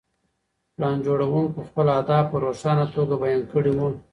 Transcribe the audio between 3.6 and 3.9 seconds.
وو.